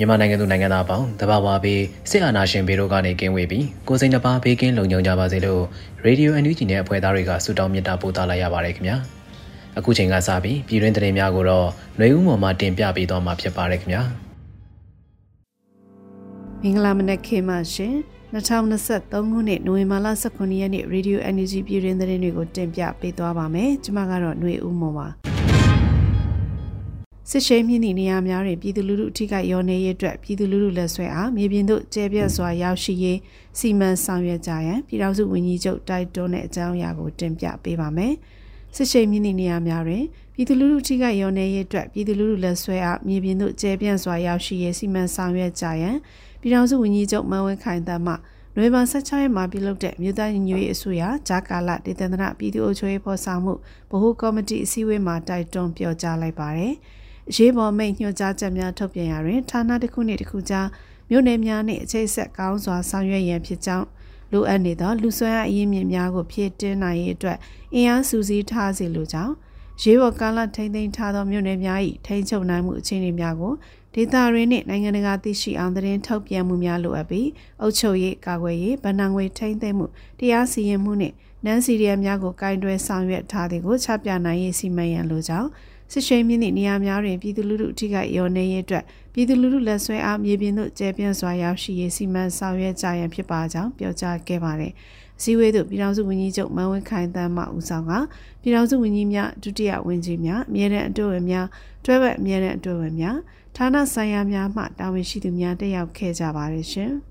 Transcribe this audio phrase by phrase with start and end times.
[0.00, 5.62] ြန်မာနိုင်ငံသူနိုင်ငံသားအပေါင်းတဘာဝဘေးစစ်အာဏာရှင်ဘေးတို့ကနေကင်းဝေးပြီးကိုစိန်နှပါဘေးကင်းလုံခြုံကြပါစေလို့
[6.04, 8.96] ရေဒီယိုအန်ယူဂျီနဲ့အဖွဲ့သားတွေကဆုတောင်းမေတ္တာပို့သလိုက်ရပါတယ်ခင်ဗျာ
[9.78, 14.02] အခုချိန်ကစပြီးပြည်တွင်းသတင်းများကိုတော့ຫນွေဦးမော်မှတင်ပြပေးသွားမှာဖြစ်ပါတယ်ခင်ဗျာ
[16.62, 17.94] မင်္ဂလာမနက်ခင်းပါရှင်
[18.34, 25.08] 2023ခုနှစ်နိုဝင်ဘာလ19ရက်နေ့ Radio Energy ပြည်တွင်းသတင်းတွေကိုတင်ပြပေးသွားပါမယ်ကျွန်မကတော့ຫນွေဦးမော်ပါ
[27.33, 33.17] စစ်ရှိမြင့်သည့်နေရာများတွင်ပြည်သူလူထုအထိကရောနေရေးအတွက်ပြည်သူလူထုလက်ဆွဲအားမြေပြင်သို့ကျေပြတ်စွာရောက်ရှိရေး
[33.59, 38.13] စီမံဆောင်ရွက်ကြရန်ပြည်ထောင်စုဝန်ကြီးချုပ်တိုက်တွန်းတဲ့အကြောင်းအရာကိုတင်ပြပေးပါမယ်။
[38.75, 45.95] စစ်ရှိမြင့်သည့်နေရာများတွင်ပြည်သူလူထုအထိကရောနေရေးအတွက်ပြည်သူလူထုလက်ဆွဲအားမြေပြင်သို့ကျေပြတ်စွာရောက်ရှိရေးစီမံဆောင်ရွက်ကြရန်
[46.41, 48.13] ပြည်ထောင်စုဝန်ကြီးချုပ်မန်ဝင်းခိုင်တမ်းမှ
[48.55, 53.53] နွေဘာ16ရက်မှာပြုလုပ်တဲ့မြို့သားညီညွတ်ရေးအစိုးရဂျာကာလဒေသန္တရပြည်သူ့အုပ်ချုပ်ရေးဖော်ဆောင်မှု
[53.91, 56.75] ဗဟိုကော်မတီအစည်းအဝေးမှာတိုက်တွန်းပြောကြားလိုက်ပါတယ်။
[57.31, 60.67] အရေးပေါ်မိန့်ညွှန်ကြားချက်များထုတ်ပြန်ရာတွင်ဌာနတစ်ခုနှင့်တစ်ခုကြား
[61.09, 63.87] မြို့နယ်များနှင့်အခြေဆက်ကောင်းစွာဆောင်ရွက်ရန်ဖြစ်ကြောင်း
[64.31, 67.37] လိုအပ်နေသောလူဆွမ်းအရင်းမြစ်များကိုဖြည့်တင်းနိုင်ရေးအတွက်
[67.73, 69.33] အင်အားစုစည်းထားစေလိုကြောင်း
[69.81, 73.53] ရေးပေါ်ကာလထိမ့်သိမ်းထားသောမြို့နယ်များ၏ထိန်းချုပ်နိုင်မှုအခြေအနေများကို
[73.95, 77.27] ဒေသရင်းနှင့်နိုင်ငံတကာသိရှိအောင်သတင်းထုတ်ပြန်မှုများလိုအပ်ပြီး
[77.61, 79.85] အုပ်ချုပ်ရေးကာကွယ်ရေးဗဏ္ဍာငွေထိန်းသိမ်းမှု
[80.19, 81.15] တရားစီရင်မှုနှင့်
[81.45, 85.49] နန်းစီရီယံများကိုကင်တွယ်ဆောင်ရွက်ထားသည်ကိုချပြနိုင်ရေးစီမံရန်လိုကြောင်း
[85.91, 94.71] စစ်ရှိန်မြင့်သည့်နေရာများတွင်ပြည်သူလူထုအထိကရောနေရေးအတွက်ပြည်သူလူထုလက်ဆွဲအားမြေပြင်သို့ကျယ်ပြန့်စွာရောက်ရှိရေးစီမံဆောင်ရွက်ကြရန်ဖြစ်ပါကြောင်းပြောကြားခဲ့ပါတယ်။
[95.21, 97.93] စည်းဝေးသို့ပြည်ထောင်စုဝန်ကြီးချုပ်မန်ဝင်းခိုင်တန်းမှဦးဆောင်က
[98.41, 101.47] ပြည်ထောင်စုဝန်ကြီးများဒုတိယဝန်ကြီးများအမြဲတမ်းအတွဝင်များ
[101.85, 103.17] တွဲဘက်အမြဲတမ်းအတွဝင်များ
[103.55, 106.91] ဌာနဆိုင်ရာများမှတာဝန်ရှိသူများတက်ရောက်ခဲ့ကြပါတယ်ရှင်။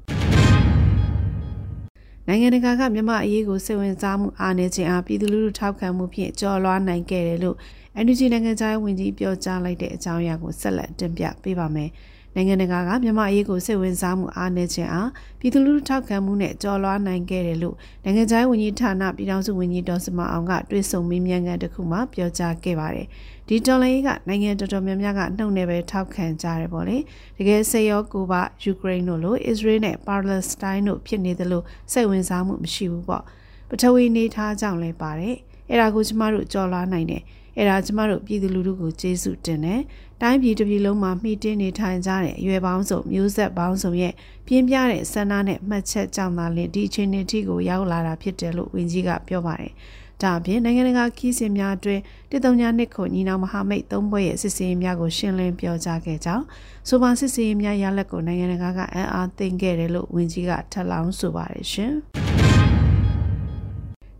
[2.26, 7.56] နိုင်ငံတကာကမြန်မာအရေးကိုစိတ်ဝင်စားမှုအားနည်းခြင်းအားပြည်သူလူထုထောက်ခံမှုဖြင့်ကျော်လွှားနိုင်ခဲ့တယ်လို့
[7.98, 11.90] NUG နိုင်ငံခြားရေးဝန်ကြီးပြောကြားလိုက်တဲ့အကြောင်းအရာကိုဆက်လက်တင်ပြပေးပါမယ်။
[12.34, 23.06] နိုင်ငံတကာကမြန်မာအရေးကိုစိတ်ဝင်စားမှုအားနည်းခြင်းအားပြည်သူလူထုထောက်ခံမှုနဲ့ကြော်လွှားနိုင်ခဲ့တယ်လို့နိုင်ငံခြားရေးဝန်ကြီးဌာနပြည်ထောင်စုဝန်ကြီးဒေါ်စမအောင်ကတွေ့ဆုံမေးမြန်းခန်းတစ်ခုမှာပြောကြားခဲ့ပါတယ်။
[23.48, 26.96] ဒီတော်လိုင်းကနိုင်ငံတော်တော်များများကနှုတ်နယ်ပဲထောက်ခံကြတယ်ပေါ့လေ။
[27.38, 33.24] တကယ်ဆေရောကိုပါယူကရိန်းတို့လိုအစ္စရေးနဲ့ပါလက်စတိုင်းတို့ဖြစ်နေတယ်လို့စိတ်ဝင်စားမှုမရှိဘူးပေါ့။
[33.68, 35.36] ပထဝီနေထားကြောင့်လည်းပါတယ်။
[35.70, 37.22] အဲ့ဒါကိုကျမတို့ကြော်လွှားနိုင်တယ်။
[37.56, 39.81] အဲ့ဒါကျမတို့ပြည်သူလူထုကိုကျေးဇူးတင်တယ်။
[40.22, 44.12] တိုင်းပြည်တစ်ပြည်လုံးမှာမှီတင်းနေထိုင်ကြတဲ့အရွယ်ပေါင်းစုံမျိုးဆက်ပေါင်းစုံရဲ့
[44.47, 49.72] ပြင်းပြတဲ့ဆန္ဒနဲ့မှတ်ချက်ကြောင့်သာလျှင်ဒီအခြေအနေထိကိုရောက်လာတာဖြစ်တယ်လို့ဝန်ကြီးကပြောပါတယ်။
[50.22, 56.44] ဒါအပြင်နိုင်ငံတကာခီးစဉ်များအတွင်းတည်တုံညာနှစ်ခုညီနောင်မဟာမိတ်သုံးဘွဲ့ရဲ့စစ်စင်များကိုရှင်းလင်းပြောကြားခဲ့ကြောင်း
[56.88, 61.94] ဆိုပါစစ်စင်များရလက်ကိုနိုင်ငံတကာကအံ့အားသင့်ခဲ့တယ်လို့ဝန်ကြီးကထပ်လောင်းဆိုပါတယ်ရှင်။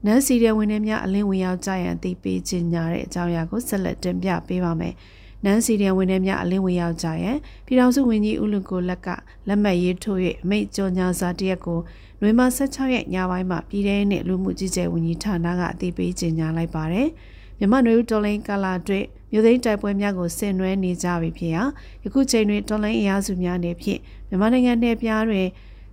[0.06, 4.94] နန်စီရီယဝန်ထမ်းများအလင်းဝင်ရောက်ကြရန်သိပေးခြင်းညာတဲ့အကြောင်းအရာကိုဆက်လက်တင်ပြပေးပါမယ်။
[5.44, 9.09] နန်စီရီယဝန်ထမ်းများအလင်းဝင်ရောက်ကြရန်ပြည်ထောင်စုဝန်ကြီးဦးလွန်ကိုလက်က
[9.49, 11.81] လက်မှတ်ရေးထိုး၍အမိန့်ကြော်ညာစာတရက်ကို
[12.21, 17.09] နွေမ16ရက်ညပိုင်းမှာပြည်ထောင်နဲ့လူမှုကြီးကြပ်ဝန်ကြီးဌာနကအသိပေးခြင်းညာလိုက်ပါတယ်။
[17.59, 21.62] မြမနွေဦးတော်လိုင်းကာလာအတွင်းမြို့သိမ်းတိုက်ပွဲများကိုဆင်နွှဲနေကြပြီဖြစ်ရာ
[22.05, 25.47] ယခုချိန်တွင်တော်လိုင်းအရာစုများနေဖြင့်မြန်မာနိုင်ငံနယ်ပြားတွင်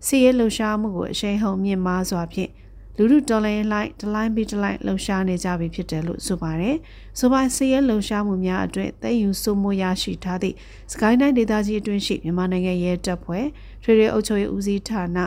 [0.06, 2.52] စီးရဲလှုပ်ရှားမှုကိုအရှိန်ဟုန်မြင့်မားစွာဖြင့်
[3.00, 6.76] လူလူတော်လိုင်းလိုက်ဒလိုင်းပြီးဒလိုင်းလှုပ်ရှားနေကြပြီဖြစ်တယ်လို့ဆိုပါတယ်။
[7.20, 10.56] ဆိုပါစရဲလှုပ်ရှားမှုများအတွက်သိယူစုမှုရရှိထားသည့်
[10.92, 13.46] စကိုင်းတိုင်းဒေသကြီးအတွင်းရှိမြန်မာနိုင်ငံရဲတပ်ဖွဲ့
[13.84, 15.18] ထွေထွေအုပ်ချုပ်ရေးဦးစီးဌာန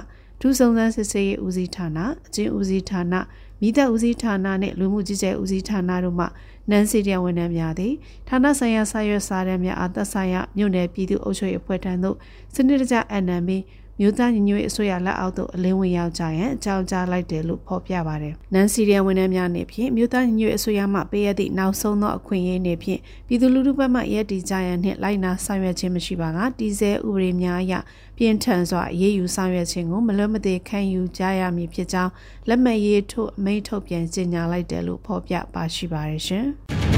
[0.40, 3.14] ဒုစုံစမ်းစစ်ဆေးရေးဦးစီးဌာနအကျဉ်းဦးစီးဌာန
[3.61, 6.26] မိသက်ဦးစီးဌာနနှင့်လူမှုကြီးကြပ်ဦးစီးဌာနတို့မှ
[6.70, 7.94] နန်းစီတရဝန်ထမ်းများသည်
[8.28, 12.17] ဌာနဆိုင်ရာစာရွက်စာတမ်းများအားသက်ဆိုင်ရာမြို့နယ်ပြည်သူ့အုပ်ချုပ်ရေးအဖွဲ့ထံသို့
[12.55, 13.62] စနစ်တကျအနံပြီး
[14.02, 27.75] မြို့သားညီညွတ်ရေးအစိုးရလက်အောက်သို့အလင်းဝင်ရောက်ကြရန်အကြောင်းကြားလိုက်တယ်လို့ဖော်ပြပါတယ်။နန်စီရီယန်ဝန်ထမ်းများနေဖြင့်မြို့သားညီညွတ်ရေးအစိုးရမှပေးရသည့်နောက်ဆုံးသောအခွင့်အရေးနေဖြင့်ပြည်သူလူထုဘက်မှရည်တည်ကြရန်နှင့်လိုက်နာဆောင်ရွက်ခြင်းမရှိပါကတည်ဆဲဥပဒေများအရ
[28.17, 32.12] ပြင်းထန်စွာအရေးယူဆောင်ရွက်ခြင်းကိုမလွတ်မသွေခံယူကြရမည်ဖြစ်ကြောင်း
[32.49, 36.49] လက်မှတ်ရေးထို့အမိန့်ထုတ်ပြန်ကြေညာလိုက်တယ်လို့ဖော်ပြပါရှိပါတယ်ရှင်။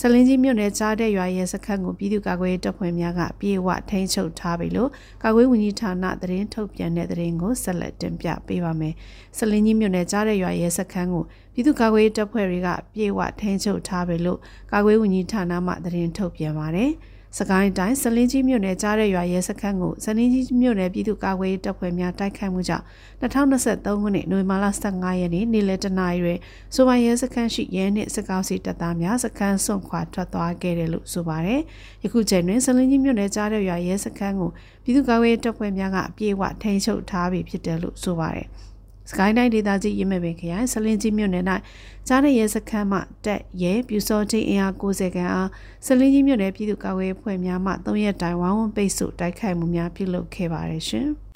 [0.00, 4.90] ဆလင်းကြီးမြို့နယ်ကြားတဲ့ရွာရဲစခန်းကိုပြည်သူ့ကာကွယ်ရေးတပ်ဖွဲ့များကပြေဝထိန်းချုပ်ထားပြီလို့
[5.22, 8.94] ကာကွယ်ဝန်ကြီးဌာနသတင်းထုတ်ပြန်တဲ့သတင်းကိုဆက်လက်တင်ပြပေးပါမယ်။
[9.38, 11.24] ဆလင်းကြီးမြို့နယ်ကြားတဲ့ရွာရဲစခန်းကို
[11.54, 14.38] ပြည်သူ့ကာကွယ်ရေးတပ်ဖွဲ့တွေကပြေဝထိန်းချုပ်ထားပြီလို့
[14.72, 16.92] ကာကွယ်ဝန်ကြီးဌာနမှသတင်းထုတ်ပြန်ပါတယ်။
[17.38, 22.84] စကိုင်းတိုင်းစလင်းကြီးမြို့နယ်ကြားတဲ့ရွာရဲစခန်းကိုစလင်းကြီးမြို့နယ်ပြည်သူ့ကာကွယ်ရေးတပ်ဖွဲ့များတိုက်ခိုက်မှုကြောင့်
[23.20, 26.38] 2023ခုနှစ်နိုဝင်ဘာလ15ရက်နေ့နေ့လယ်တနာရီတွင်
[26.74, 31.60] ဆိုပါရဲစခန်းရှိရဲနှင့်စကောက်စီတပ်သားများစခန်းဆွန့်ခွာထွက်သွားခဲ့တယ်လို့ဆိုပါတယ်။
[32.04, 34.50] ယခုချိန်တွင်စလင်းကြီးမြို့နယ်ကြားတဲ့ရွာရဲစခန်းကို
[34.84, 38.48] ပြည်သူ့ကာကွယ်ရေးတပ်ဖွဲ့များကအပြည့်အဝထိန်းချုပ်ထားပြီဖြစ်တယ်လို့ဆိုပါတယ်။
[39.10, 41.44] စကိုင်းတိုင်းဒေသကြီးရင်းမဲ့ပင်ခရိုင်ဆလင်းကြီးမြို့နယ်၌
[42.08, 45.48] ကြားတဲ့ရဲစခန်းမှတက်ရဲပြူစောချင်းအင်အား90ခန်းအား
[45.86, 51.08] ဆလင်းကြီးမြို့နယ်ပြည်သူ့ကာကွယ်ရေးဖွဲ့များမှ3ရက်တိုင်ဝိုင်းဝန်းပိတ်ဆို့တိုက်ခိုက်မှုများပြုလုပ်ခဲ့ပါတယ်ရှင်။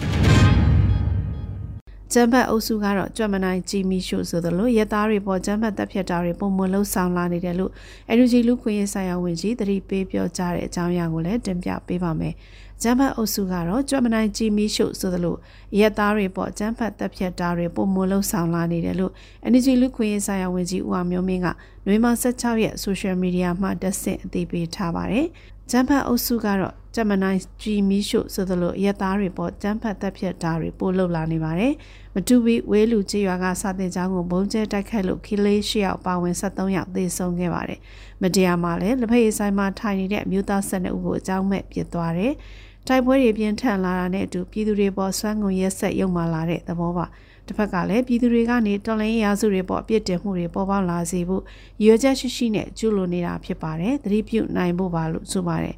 [2.13, 7.71] ကျန်းဖတ်အုပ်စုကတော့ကြွမနိုင်ကြည်မီရှုဆိုသလိုရဲသားတွေပေါ်ကျန်းဖတ်တပ်ဖြတ်တာတွေပုံမလှုပ်ဆောင်လာနေတယ်လို့
[8.17, 12.33] NUG လူခွင့်ရေးဆိုင်ရာဝန်ကြီးတတိပေးပြောကြားတဲ့အကြောင်းအရာကိုလည်းတင်ပြပေးပါမယ်။
[12.81, 15.35] ကျန်းဖတ်အုပ်စုကတော့ကြွမနိုင်ကြည်မီရှုဆိုသလို
[15.79, 19.11] ရက်သားတွေပေါ့ကျန်းဖတ်တပ်ဖြတ်တာတွေပုံမလုံဆောင်လာနေတယ်လို့
[19.47, 21.47] Energy လူခွင့်ရေးဆိုင်ရာဝန်ကြီးဦးအောင်မျိုးမင်းက
[21.85, 25.25] နွေမ16ရက် social media မှာတက်ဆင့်အသိပေးထားပါတယ်။
[25.71, 31.73] ကျန်းဖတ်အုပ်စုကတော့ကျမနိုင်ကြည်မီရှုဆိုသလိုရက်သားတွေပေါ့ကျန်းဖတ်တပ်ဖြတ်တာတွေပို့လောက်လာနေပါတယ်။
[32.15, 37.79] မတူဘီဝဲလူကြေးရွာကစာတင်ကျောင်းကိုဘုံကျဲတိုက်ခိုက်လို့ခီလေး၈ယောက်ပါဝင်73ယောက်သေဆုံးခဲ့ပါတယ်။
[38.21, 42.33] မတရားမှာလည်းလက်ဖက်ရည်ဆိုင်မှာထိုင်နေတဲ့အမျိုးသား12ဦးကိုအကြောင်းမဲ့ပစ်သွားတယ်။
[42.87, 47.05] တိုက်ပွဲတွေပြင်းထန်လာတာနဲ့အတူပြည်သူတွေပေါ်ဆွမ်းငုံရက်ဆက်ရုံမာလာတဲ့သဘောပါ
[47.47, 51.43] တစ်ဖက်ကလည်းပြည်သူတွေကနေတော်လိုင်းရာစုတွေပေါ်အပြစ်တင်မှုတွေပေါ်ပေါက်လာစေဖို့
[51.83, 55.75] ရွေချက်ရှိရှိနဲ့ကျူးလွန်နေတာဖြစ်ပါတယ်သတိပြုနိုင်ဖို့ပါလို့ဆိုပါတယ်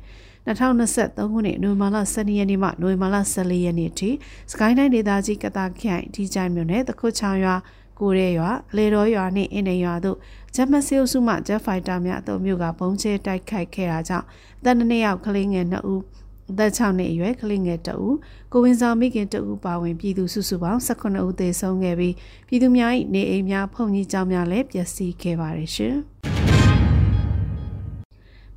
[0.47, 4.09] 2023ခုနှစ်နိုဝင်ဘာလ12ရက်နေ့မှနိုဝင်ဘာလ14ရက်နေ့ထိ
[4.51, 7.55] စကိုင်းတိုင်းဒေသကြီးကတာခိုင်ဒီကြိုင်မြို့နယ်တခုချောင်းရွာ
[7.99, 10.17] ကိုရဲရွာအလေတော်ရွာနှင့်အင်းနေရွာတို့
[10.55, 14.25] ဂျမတ်ဆေးအုပ်စုမှဂျက်ဖိုက်တာများအုံမျိုးကဘုံကျဲတိုက်ခိုက်ခဲ့တာကြောင့်
[14.63, 16.01] တန်တနည်းယောက်ကလေးငယ်2ဦး
[16.51, 18.15] အသက်6နှစ်အရွယ်ကလေးငယ်တဦး
[18.51, 22.15] ကိုဝင်ဆောင်မိခင်တဦးပါဝင်ပြည်သူစုစုပေါင်း18ဦးသေဆုံးခဲ့ပြီး
[22.47, 25.95] ပြည်သူများ၏နေအိမ်များဖုန်ကြီးကျောင်းများလည်းပျက်စီးခဲ့ပါတယ်ရှင်။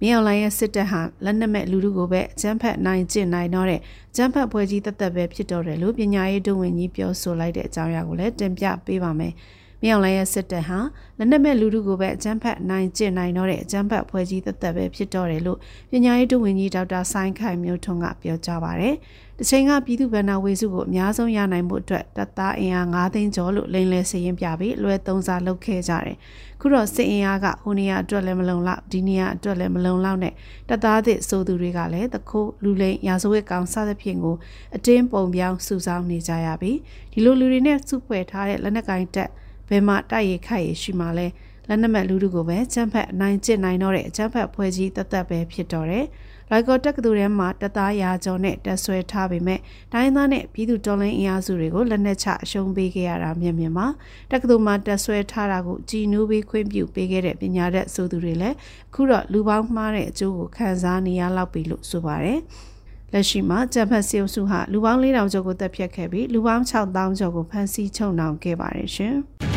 [0.01, 3.81] မြေအောင်လိုင်းရဲ့စစ်တပ်ဟာလက်နက်မဲ့လူလူကိုပဲအကြမ်းဖက်နိုင်ကျင့်နိုင်တော့တဲ့
[4.17, 9.35] ကျမ်းဖတ်ပွဲကြီးတသက်ပဲဖြစ်တော့တယ်လို့ပညာရေးဒုဝန်ကြီးပြောဆိုလိုက်တဲ့အကြောင်းအရာကိုလည်းတင်ပြပေးပါမယ်။
[9.85, 10.79] မြောင်လိုင်းရဲ့စစ်တပ်ဟာ
[11.19, 15.59] လက်နက်မဲ့လူထုကိုပဲအကြမ်းဖက်နိုင်ကျင့်နိုင်တော့တဲ့အကြမ်းဖက်ဖွဲ့ကြီးသက်သက်ပဲဖြစ်တော့တယ်လို့
[15.91, 18.95] ပညာရေးဒုဝန်ကြီးဒေါက်တာဆိုင်းခိုင်မျိုးထွန်းကပြောကြားပါတယ်။
[19.39, 26.17] တချိန်ကပြည်သူ့ဗန္နာဝေစုကိုအများဆုံးရနိုင်မှုအတွက်တပ်သားအင်အား9သိန်းကျော်လို့လိန်လဲစရင်ပြပြီးလွယ်သုံးစားလုပ်ခဲ့ကြတယ်။
[26.61, 30.33] ခုတော့စစ်အင်အားကဟိုနေရာအတွက်လည်းမလုံလောက်ဒီနေရာအတွက်လည်းမလုံလောက်နဲ့
[30.69, 34.37] တပ်သားသစ်ဆိုသူတွေကလည်းတခိုးလူလိန်ရာဇဝတ်ကောင်စသဖြင့်ကို
[34.77, 36.73] အတင်းပုံပြောင်းစုဆောင်းနေကြရပြီ။
[37.13, 39.31] ဒီလိုလူတွေနဲ့စုဖွဲ့ထားတဲ့လက်နက်ကိုင်တပ်
[39.69, 41.27] ဘယ်မှာတိုက်ရိုက်ခိုက်ရရှိမှလဲ
[41.69, 46.07] လက်နက်မဲ့လူတို့ကိုပဲချမ်းဖက်နိုင်ကျင့်နိုင်တော့တဲ့အချမ်းဖက်ဖွဲ့ကြီးတသက်ပဲဖြစ်တော့တယ်။
[46.51, 49.61] လိုက်ကောတက်ကတူထဲမှာတသားရာကျော်နဲ့တက်ဆွဲထားပေမဲ့
[49.93, 53.87] တိုင်းသားနဲ့ပြည်သူတော်လှန်အင်အားစုတွေကိုလက်နက်ချအရှုံးပေးခဲ့ရတာမြင်မြင်မှာ
[54.31, 58.57] တက်ကတူမှာတက်ဆွဲထားတာကိုကြည်နူးပြီးခွင့်ပြုပေးခဲ့တဲ့ပညာတတ်ဆိုသူတွေလည်း
[58.91, 62.41] အခုတော့လူပေါင်းမှားတဲ့အကျိုးကိုခံစားနေရလောက်ပြီလို့ဆိုပါတယ်။
[63.13, 69.17] လက်ရှိမှာဂျပန်စီအုပ်စုဟာလူပေါင်း4000ကျော်ကိုတပ်ဖြတ်ခဲ့ပြီးလူပေါင်း6000ကျော်ကိုဖမ်းဆီးချုပ်နှောင်ခဲ့ပါတယ်ရှင်။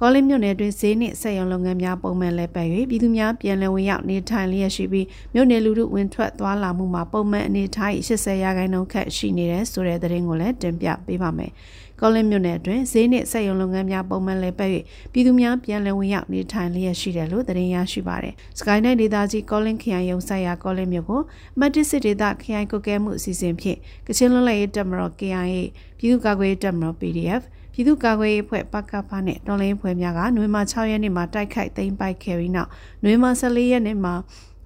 [0.00, 11.50] ကောလင်းမြို့နယ်တွင်ဈေးနှင့်ဆက်ရုံလုပ်ငန်းများပုံမှန်လဲပတ်၍ပြည်သူများပြန်လည်ဝင်ရောက်နေထိုင်လျက်ရှိပြီးမြို့နယ်လူထုဝင်ထွက်သွားလာမှုမှာပုံမှန်အနေထိုင်80ရာခိုင်နှုန်းခန့်ရှိနေတဲ့ဆိုတဲ့သတင်းကိုလည်းတင်ပြပေးပါမယ်။
[12.00, 14.70] ကောလင်းမြို့နယ်အတွင်းဈေးနှင့်ဆက်ရုံလုပ်ငန်းများပုံမှန်လဲပတ်၍
[15.12, 21.20] ပြည်သူများပြန်လည်ဝင်ရောက်နေထိုင်လျက်ရှိတယ်လို့သတင်းရရှိပါတယ်။ Sky Night ဒေသကြီးကောလင်းခရိုင်ရုံဆိုင်ရာကောလင်းမြို့ကို
[21.58, 25.60] မတ်တစ်စစ်ဒေသခရိုင်ကုကဲမှုအစီအစဉ်ဖြင့်ကချင်လွတ်လပ်ရေးတပ်မတော် KIA
[25.98, 27.42] ပြည်သူ့ကာကွယ်ရေးတပ်မတော် PDF
[27.76, 32.70] ပြည်သူ့ကာကွယ်ရေးအဖွဲ့ပကဖာနဲ့တော်လိုင်းဖွဲ့များကနွေမာ6ရက်နေ့မှာတိုက်ခိုက်သိမ်းပိုက်ခဲ့ပြီးနောက်
[33.04, 34.14] နွေမာ14ရက်နေ့မှာ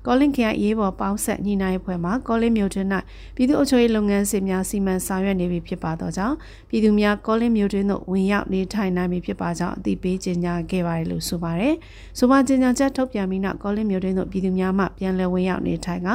[0.06, 2.88] ကောလင်ခရိုင်ရေးပေါ်ပေါင်းဆက်ညီနိုင်ဖွဲ့မှာကောလင်မြို့တွင်၌
[3.36, 6.36] ပြည်သူ့အုပ်ချုပ်ရေးလုပ်ငန်းစဉ်များစီမံဆောင်ရွက်နေပြီဖြစ်ပါသောကြောင့်
[6.68, 11.74] ပြည်သူများကောလင်မြို့တွင်သို့ဝင်ရောက်နေထိုင်နိုင်ပြီဖြစ်ပါကြောင်းအသိပေးကြေညာခဲ့ပါတယ်လို့ဆိုပါတယ်။
[12.18, 16.08] ဆိုပါကြေညာချက်ထုတ်ပြန်ပြီးနောက်ကောလင်မြို့တွင်သို့ပြည်သူများမှပြန်လည်ဝင်ရောက်နေထိုင်က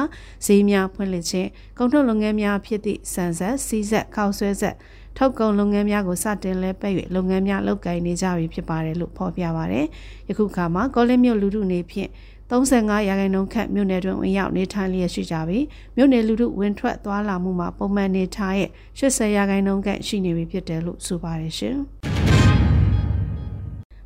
[0.46, 1.48] ဈေးများဖွင့်လှစ်ခြင်း
[1.78, 4.76] ကုန်ထုတ်လုပ်ငန်းများဖြစ်သည့်ဆန်ဆက်စီးဆက်ခောက်ဆွဲဆက်
[5.16, 9.86] ထုတ်ကုန်လုပ်ငန်းများကိုစတင်လဲပတ်၍လုပ်ငန်းများလုပ်ကိုင်နေကြပြီဖြစ်ပါတယ်လို့ဖော်ပြပါတယ်။
[10.28, 12.10] ယခုခါမှာကောလင်းမြို့လူထုနေဖြင့်
[12.50, 15.64] 35ရာခိုင်နှုန်းခန့်မြို့နယ်တွင်ဝင်ရောက်နေထိုင်လျက်ရှိကြပြီး
[15.96, 21.76] မြို့နယ်လူထုဝင်ထွက်သွားလာမှုမှာပုံမှန်နေထိုင်ရဲ့80ရာခိုင်နှုန်းခန့်ရှိနေပြီဖြစ်တယ်လို့ဆိုပါတယ်ရှင်။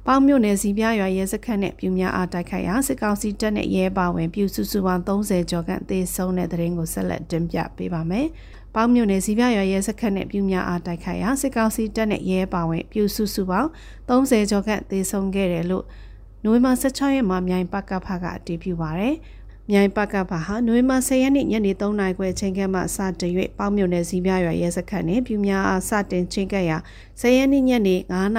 [0.07, 8.27] ပေါင်းမြို့နယ်စီပြရွာရဲစခန်းနဲ့ပြူများအားတိုက်ခိုက်ရာစစ်ကောင်စီတပ်နဲ့ရဲပါဝင်ပြူစုစုပေါင်း30ကျော်ခန့်သေဆုံးတဲ့တဲ့ရင်ကိုဆက်လက်တင်ပြပေးပါမယ်။
[8.75, 13.69] ပေါင်းမြို့နယ်စီပြရွာရဲစခန်းနဲ့ပြူများအားတိုက်ခိုက်ရာစစ်ကောင်စီတပ်နဲ့ရဲပါဝင်ပြူစုစုပေါင်း
[14.09, 15.85] 30ကျော်ခန့်သေဆုံးခဲ့တယ်လို့
[16.45, 19.17] နိုဝင်ဘာ16ရက်မှာမြိုင်ပကဖကအတည်ပြုပါရယ်
[19.73, 26.79] မြိုင်ပကဖဟာနိုဝင်ဘာ10ရက်နေ့ညနေ3နာရီခွဲချိန်ခန့်မှစတင်၍ပေါမြုံနယ်စည်းပြရွာရဲစခန်းနှင့်ပြူများအားစတင်ချင်းကပ်ရာ
[27.21, 27.97] 10ရက်နေ့ညနေ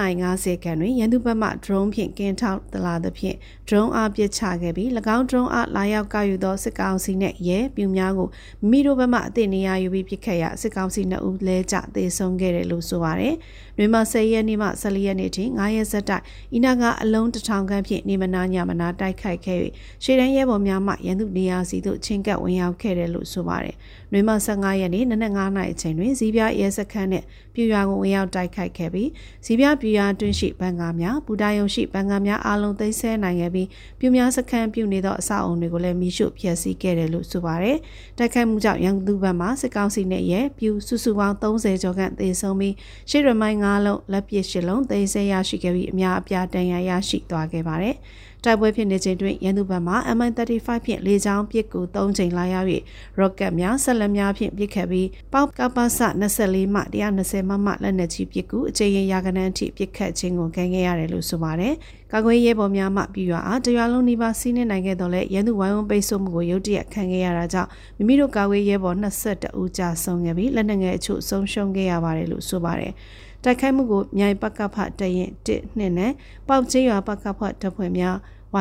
[0.08, 8.30] 9:50ခန်းတွင်ရန်သူဘက်မှ drone ဖြင့်ကင်းထောက်တလာသဖြင့် drone အားပစ်ချခဲ့ပြီး၎င်း drone အားလာရောက်ကောက်ယူသောစစ်ကောင်စီနှင့်ရဲပြူများကို
[8.70, 13.36] မိတို့ဘက်မှအသည့်နေရာယူပြီးပစ်ခတ်ရာစစ်ကောင်စီ2ဦးလဲကျသေဆုံးခဲ့တယ်လို့ဆိုပါတယ်။
[13.82, 16.24] တွင်မှ10ရက်နေ့မှ14ရက်နေ့ထိ9ရက်ဆက်တိုက်
[16.58, 19.60] ဤနာကအလုံးတစ်ထောင်ခန့်ဖြင့်နေမနာညမနာတိုက်ခိုက်ခဲ့၍
[20.04, 23.76] ရှေ့တန်းရဲဘော်များမှရန်သူနေရာစီသို့ချင်းကပ်ဝင်ရောက်ခဲ့တယ်လို့ဆိုပါတယ်။
[24.12, 29.10] တွင်မှ15ရက်နေ့နနက်9နာရီအချိန်တွင်ဇီးပြရဲစခန်းနှင့်ပြူရွာကိုဝင်ရောက်တိုက်ခိုက်ခဲ့ပြီး
[29.46, 33.68] ဇီးပြပြူရွာတွင်ရှိဘန်ကားများပူတာယုံရှိဘန်ကားများအလုံးသိမ်းဆဲနိုင်ခဲ့ပြီး
[34.00, 37.78] ပြူများစခန်းပြုနေသောအဆောက်အုံတွေကိုလည်းမိရှုဖျက်ဆီးခဲ့တယ်လို့ဆိုပါတယ်။
[38.18, 42.76] တိုက်ခိုက်မှုကြောင့်ရန်သူဘက်မှစစ်ကောင်စီနဲ့ရဲပြူစုစုပေါင်း30ကျော်ခန့်သေဆုံးပြီး
[43.10, 47.96] ရှေ့ရမိုင်း9လုံးလက်ပစ်ရှစ်လုံးသိမ်းဆဲရရှိခဲ့ပြီးအများအပြားတန်ရာရရှိသွားခဲ့ပါတယ်။
[48.46, 52.68] တိုက်ပွဲဖြစ်နေချိန်တွင်ရန်သူဘက်မှ MI35 ဖြင့်လေကြောင်းပစ်ကူ3ချိန်လာရောက်၍
[53.18, 55.86] ရော့ကတ်များဆက်လက်များဖြင့်ပစ်ခတ်ပြီးပေါက်ကပစ
[56.32, 56.82] 24မှ
[57.18, 61.74] 120မမလက်နက်ကြီးပစ်ကူအကြိမ်ရင်ရာကနန်းထိပစ်ခတ်ခြင်းကိုခံခဲ့ရတယ်လို့ဆိုပါတယ်။
[62.12, 72.94] ကာကွယ်ရေးဘော်များမှပြည်ရွာအားတရွာလုံးနှိပါစီးနှင်းနိုင်ခဲ့တော့လဲရန်သူဝိုင်းဝန်းပိတ်ဆို့မှုကိုရုတ်တရက်ခံခဲ့ရတာကြောင့်မိမိတို့ကာကွယ်ရေးဘော်22ဦးကြာဆုံးခဲ့ပြီးလက်နက်ငယ်အချို့ဆုံးရှုံးခဲ့ရပါတယ်လို့ဆိုပါတယ်။
[73.44, 76.12] တိုက်ခိုက်မှုကိုမြိုင်ပကဖတရင်1နှစ်နဲ့
[76.48, 78.16] ပေါက်ကျေးရွာပကဖတပ်ဖွဲ့များ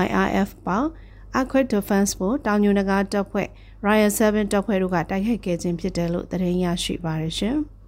[0.05, 0.83] YRF ပေါ
[1.39, 3.49] Aqua Defense ဖို့တောင်ညွန်နဂါတပ်ဖွဲ့
[3.87, 7.57] Royal 7တပ်ဖွဲ့တို့ကတိုက်ခိုက်ခဲ့ခြင်းဖြစ်တယ်လို့သတင်းရရှိပါရရှင်။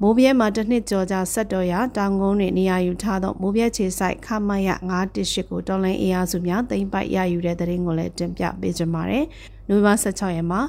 [0.00, 4.68] မိုးပြဲမှာတစ်နှစ်ကျော်ကြာဆက်တော်ရတောင်ကုန်းတွင်နေရာယူထားသောမိုးပြဲခြေဆိုင်ခမရ
[5.10, 9.24] 918ကိုတော်လိုင်းအေးအားစုများတင်ပိုက်ရယူတဲ့သတင်းကိုလည်းတင်ပြပေးကြပါမယ်။
[9.68, 10.60] နိုဝင်ဘာ16ရက်မှာ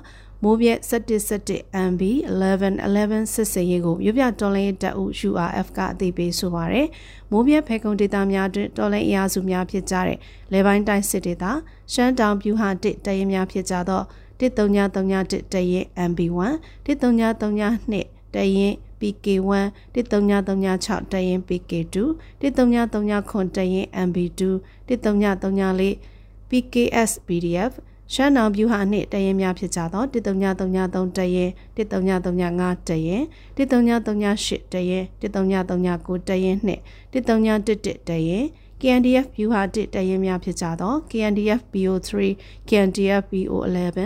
[0.43, 2.01] မိုးပြက်1717 MB
[2.41, 6.87] 1111စစ်စင်ရေးကိုမြို့ပြတော်လိုင်းတပ်ဦး URF ကအသိပေးဆိုပါရယ်
[7.31, 10.17] မိုးပြက်ဖေကုံဒေသများတွင်တော်လိုင်းအင်အားစုများဖြစ်ကြတဲ့
[10.53, 11.45] လေပိုင်းတိုင်းစစ်ဒေသ
[11.93, 14.01] ရှမ်းတောင်ပြူဟာတစ်တရင်များဖြစ်ကြသော
[14.39, 16.39] 13331တရင် MB1
[16.85, 21.95] 13332တရင် PK1 13336တရင် PK2
[22.41, 24.41] 13339တရင် MB2
[24.87, 27.73] 13334 PKS PDF
[28.13, 33.23] ရှမ်းနောင်ဗျူဟာနှင့်တရင်များဖြစ်ကြသော13333တရင်13335တရင်
[33.57, 36.81] 13338တရင်13339တရင်နှင့်
[37.13, 38.45] 13311တရင်
[38.81, 42.09] KNDF ဗျူဟာ1တရင်များဖြစ်ကြသော KNDF BO3
[42.69, 43.99] KNDF BO11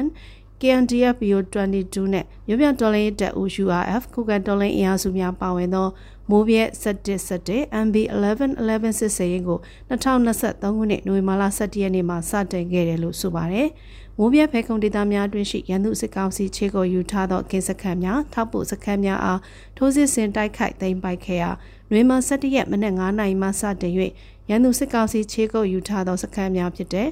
[0.61, 5.87] KNDF BO22 နဲ့မြို့ပြတော်လိုင်းတပ်ဦး URF ခုခံတော်လိုင်းအင်အားစုများပါဝင်သော
[6.29, 7.95] မိုးပြက်1717 MB
[8.33, 13.67] 1111စစ်စရင်ကို2023ခုနှစ်နိုဝင်ဘာလ17ရက်နေ့မှာစတင်ခဲ့တယ်လို့ဆိုပါတယ်။
[14.17, 19.39] မိုးပြက်ဖဲခုံဒေသများတွင်ရှိရန်သူစစ်ကောင်စီခြေကိုယူထားသောကင်းစခန်းများထောက်ပို့စခန်းများအား
[19.77, 21.51] ထိုးစစ်ဆင်တိုက်ခိုက်သိမ်းပိုက်ခဲ့ရာ
[21.91, 23.93] နွေမ17ရက်မနက်9:00နာရီမှစတင်၍
[24.49, 27.09] ရန်သူစစ်ကောင်စီခြေကိုယူထားသောစခန်းများဖြစ်တဲ့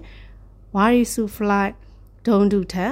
[0.76, 1.72] ဝါရီဆူဖလိုက်
[2.28, 2.88] ဒုံဒူထံ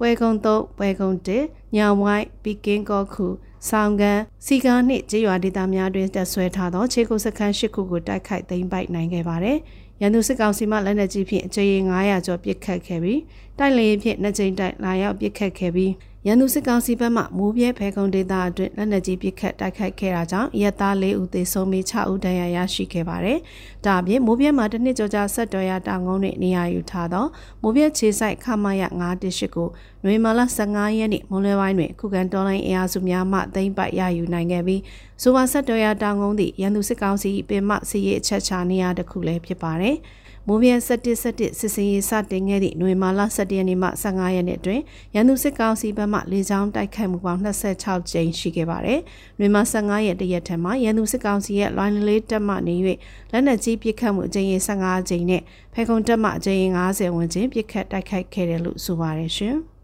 [0.00, 3.26] ပွဲကုံ3ပွဲကုံ1ညောင်ဝိုင်းပီကင်းကောခု
[3.68, 9.58] ဆောင်ကန်စီကားနှင့်ကြေးရွာဒေသများတွင်တက်ဆွဲထားသောခြေကုပ်စခန်း၈ခုကိုတိုက်ခိုက်သိမ်းပိုက်နိုင်ခဲ့ပါတယ်။
[10.00, 13.20] ရန်သူစစ်ကောင်စီမှလက်နက်ကြီးဖြင့်အကြိမ်900ကျော်ပစ်ခတ်ခဲ့ပြီး
[13.58, 15.92] တိုက်လေဖြင့်နှစ်ကြိမ်တိုက်လာရောက်ပစ်ခတ်ခဲ့ပြီး
[16.26, 23.38] ရန်သူစစ်ကောင်စီဘက်မှမိုးပြဲဖဲကုံဒေသအတွင်းလက်နက်ကြီးပစ်ခတ်တိုက်ခိုက်ခဲ့တာကြောင့်ရဲသား၄ဦးသေဆုံးပြီး6ဦးဒဏ်ရာရရှိခဲ့ပါတယ်။
[23.84, 27.26] ဒါအပြင်မိုးပြဲမှာတစ်နှစ်ကျော်ကြာဆက်တော်ရတောင်ကုန်းတွင်နေရာယူထားသော
[27.62, 28.82] မိုးပြဲခြေဆိုင်ခမရ
[29.20, 29.68] 918ကို
[30.04, 34.80] နွေမာလ15ရက်နေ့မွန်လွဲပိုင်းတွင်ခုခံတော်လိုင်းအင်အားစုများမှသိမ်းပိုက်ရယူနိုင်ခဲ့ပြီး
[35.22, 39.96] ဆိုပါဆက်တော်ရတောင်ကုန်းသည့်ရန်သူစစ်ကောင်စီပင်မစီရေးအချက်ချနေရာတစ်ခုလည်းဖြစ်ပါတယ်။
[40.52, 44.82] မိုးပြန်17 17စစ်စင်ရေးစတင်ခဲ့သည့်နွေမာလ17ရက်နေ့မှ15ရက်နေ့အတွင်း
[45.14, 49.00] ရန်သူစစ်ကောင်စီဘက်မှလေကြောင်းတိုက်ခိုက်မှုပေါင်း26ကြိမ်ရှိခဲ့ပါတယ်။
[49.38, 52.74] နွေမာ15ရက်တရက်ထက်မှရန်သူစစ်ကောင်စီရဲ့လိုင်းလေးတက်မှနေ၍
[53.32, 55.42] လက်နက်ကြီးပစ်ခတ်မှုအကြိမ်ရေ15ကြိမ်နဲ့
[55.74, 59.58] ဖဲခုံတက်မှအကြိမ်50ဝန်းကျင်ပစ်ခတ်တိုက်ခိုက်ခဲ့တယ်လို့ဆိုပါတယ်ရှင်။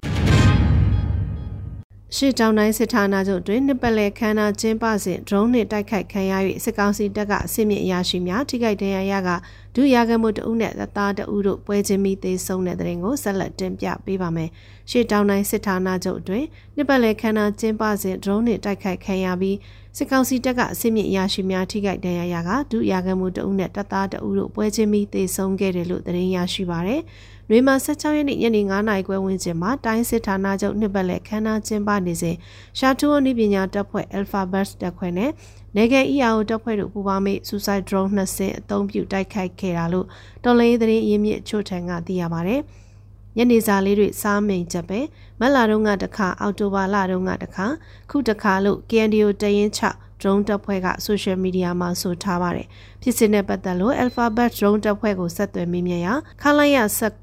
[2.15, 6.33] ရှေ့တောင်တိုင်းစစ်ဌာနချုပ်တွင်နှစ်ပတ်လည်ခမ်းနားကျင်းပစဉ် drone နှင့်တိုက်ခိုက်ခံရ၍
[6.65, 9.31] စစ်ကောင်စီတပ်ကအစစ်မြစ်အရာရှိများထိခိုက်ဒဏ်ရာရက
[9.77, 14.51] ဒုရကမှုတဦးနဲ့သက်သားတဦးတို့ပွဲချင်းပြီးသေဆုံးတဲ့တဲ့ရင်ကိုဆက်လက်တင်ပြပေးပါမယ်။
[14.91, 19.57] ရှေ့တောင်တိုင်းစစ်ဌာနချုပ်အတွင်းနှစ်ပတ်လည်ခန်းနာကျင်းပစဉ်ဒရုန်းနဲ့တိုက်ခိုက်ခံရပြီး
[19.97, 27.03] စစ်ကောင်စီတပ်ကအစစ်မြစ်ရရှိများထိခိုက်ဒဏ်ရာရကဒုရကမှုတဦးနဲ့တပ်သားတဦးတို့ပွဲချင်းပြီးသေဆုံးခဲ့တယ်လို့သတင်းရရှိပါရယ်။
[27.51, 32.37] နှွေမှာ16ရက်နေ့ညနေ9နာရီခွဲဝန်းကျင်မှာတိုင်းစစ်ဌာနချုပ်နှစ်ပတ်လည်ခန်းနာကျင်းပနေစဉ်
[32.79, 35.31] ရှာတူအနည်းပညာတပ်ဖွဲ့ Alpha Bus တပ်ခွဲနဲ့
[35.77, 40.07] နေကယ် EAO တပ်ဖွဲ့တို့ပူးပေါင်းပြီး Suicide Drone နှစ်စင်းအသုံးပြုတိုက်ခိုက်ခဲ့တာလို့
[40.45, 42.57] တော်လိုင်းသတင်းရင်းမြစ်ချို့ထံကသိရပါဗျ။
[43.37, 45.01] ညနေစာလေးတွေစားမိန်ချက်ပဲ
[45.41, 47.67] မက်လာတုန်းကတခါအောက်တိုဘာလတုန်းကတခါ
[48.11, 49.83] ခုတခါလို့ KNDO တရင်ချ
[50.21, 52.67] drone တပ်ဖွဲ့က social media မှာဆိုထားပါတယ်
[53.03, 56.09] ဖြစ်စဉ်နဲ့ပတ်သက်လို့ Alphabet drone တပ်ဖွဲ့ကိုဆက်သွယ်မိမြရ
[56.43, 56.79] ခလိုက်ရ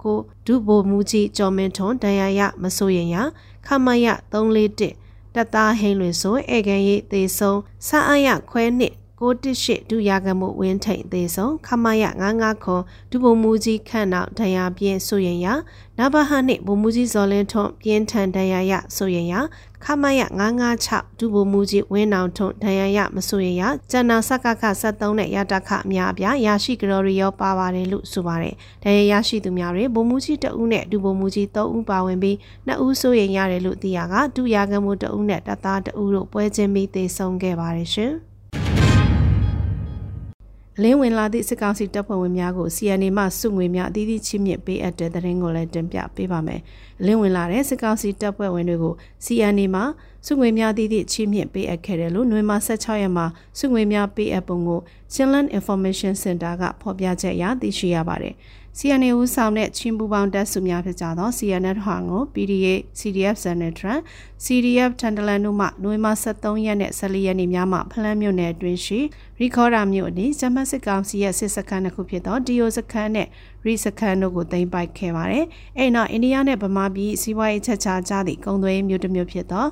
[0.05, 3.17] 19ဒုဗိုလ်မှူးကြီးကျော်မင်းထွန်းဒဏ်ရာရမစိုးရင်ရ
[3.65, 5.02] ခမရ341
[5.35, 15.47] တပ်သားဟိန်လွင်ဆိုဧကန်ရိပ်သေးဆုံးစအားရခွဲနှစ်618ဒုရကမှုဝင်းထိန်သေးဆုံးခမရ99ခွန်ဒုဗိုလ်မှူးကြီးခန့်နောက်ဒဏ်ရာပြင်းဆိုရင်ရ
[15.97, 19.33] နဘဟနှင့်ဗိုလ်မှူးကြီးဇော်လင်းထွန်းပြင်းထန်ဒဏ်ရာရဆိုရင်ရ
[19.85, 20.21] ခမရ
[20.71, 32.35] 956ဒုဗိုလ်မှူးကြီးဝင်းနောင်ထွန်းဒဏ်ရာရမဆိုရင်ရကျန်နာစကခ73နဲ့ရတခအများအပြားရရှိကြတော်ရီရောပါပါတယ်လို့ဆိုပါတယ်ဒဏ်ရာရရှိသူများတွေဗိုလ်မှူးကြီးတဦးနဲ့ဒုဗိုလ်မှူးကြီး3ဦးပါဝင်ပြီး
[32.67, 38.13] 2ဦးဆိုရင်ရတယ်လို့သိရကဒုရကမှုတဦးနဲ့တပ်သားတဦးတို့ပွဲချင်းပြီးသေဆုံးခဲ့ပါတယ်ရှင်
[40.77, 46.61] အလင်းဝင်လာသည့်စစ်ကောင်စီတပ်ဖွဲ့ဝင်များကို CNA မှစုငွေများအသီးသီးချင်းမြင့်ပေးအပ်တဲ့သတင်းကိုလည်းတင်ပြပေးပါမယ်။
[46.99, 48.93] အလင်းဝင်လာတဲ့စစ်ကောင်စီတပ်ဖွဲ့ဝင်တွေကို
[49.25, 49.81] CNA မှ
[50.25, 53.25] စုငွေများအသီးသီးချင်းမြင့်ပေးအပ်ခဲ့တယ်လို့နှွေမ16ရက်မှာ
[53.59, 54.79] စုငွေများပေးအပ်ပုံကို
[55.13, 58.33] Chinland Information Center ကဖော်ပြချက်အရသိရှိရပါတယ်။
[58.79, 62.67] CNA ဦးဆောင်တဲ့ချင်းပူပေါင်းတပ်စုများဖြစ်ကြသော CNF ဟောင်ကို PDA
[62.99, 63.99] CDF Senatran
[64.43, 68.99] CDF တန်တလန်တို့မှနိုဝင်ဘာ23ရက်နဲ့14ရက်နေ့များမှာဖလန်းမြို့နယ်အတွင်းရှိ
[69.39, 73.27] ရီခေါ်ရာမြို့အနီးဂျမတ်စစ်ကောင်စီရဲ့စစ်စခန်းတစ်ခုဖြစ်သောဒီယိုစခန်းနဲ့
[73.65, 75.45] ရီစခန်းတို့ကိုသိမ်းပိုက်ခဲ့ပါတယ်။
[75.77, 79.65] အဲ့နောက်အိန္ဒိယနဲ့ဗမာပြည်စီးပွားရေးချက်ချာကြသည့်ကုံသွေးမြို့တစ်မြို့ဖြစ်သော